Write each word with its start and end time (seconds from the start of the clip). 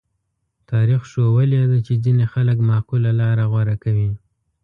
تاریخ 0.71 1.01
ښوولې 1.11 1.61
ده 1.71 1.77
چې 1.85 1.93
ځینې 2.03 2.25
خلک 2.33 2.57
معقوله 2.69 3.11
لاره 3.19 3.43
غوره 3.51 3.75
کوي. 3.83 4.09